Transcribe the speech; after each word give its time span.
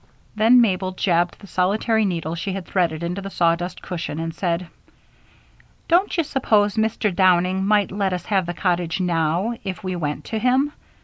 Then 0.35 0.61
Mabel 0.61 0.93
jabbed 0.93 1.37
the 1.41 1.45
solitary 1.45 2.05
needle 2.05 2.33
she 2.33 2.53
had 2.53 2.65
threaded 2.65 3.03
into 3.03 3.21
the 3.21 3.29
sawdust 3.29 3.83
cushion 3.83 4.19
and 4.19 4.33
said: 4.33 4.65
"Don't 5.87 6.17
you 6.17 6.23
suppose 6.23 6.73
Mr. 6.73 7.15
Downing 7.15 7.63
might 7.67 7.91
let 7.91 8.11
us 8.11 8.25
have 8.25 8.47
the 8.47 8.55
cottage 8.55 8.99
now, 8.99 9.53
if 9.63 9.83
we 9.83 9.95
went 9.95 10.25
to 10.25 10.39
him? 10.39 10.73